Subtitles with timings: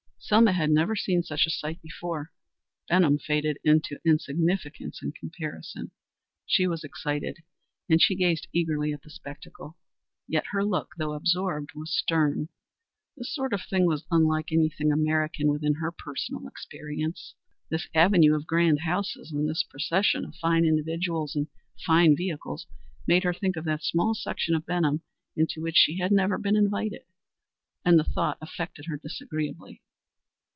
[0.23, 2.31] Selma had never seen such a sight before.
[2.87, 5.91] Benham faded into insignificance in comparison.
[6.45, 7.39] She was excited,
[7.89, 9.77] and she gazed eagerly at the spectacle.
[10.27, 12.49] Yet her look, though absorbed, was stern.
[13.17, 17.33] This sort of thing was unlike anything American within her personal experience.
[17.69, 21.47] This avenue of grand houses and this procession of fine individuals and
[21.83, 22.67] fine vehicles
[23.07, 25.01] made her think of that small section of Benham
[25.35, 27.01] into which she had never been invited,
[27.83, 29.81] and the thought affected her disagreeably.